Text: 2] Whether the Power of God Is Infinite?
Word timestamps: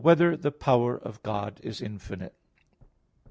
2] 0.01 0.03
Whether 0.03 0.35
the 0.35 0.51
Power 0.51 0.97
of 0.97 1.21
God 1.21 1.59
Is 1.61 1.79
Infinite? 1.79 2.33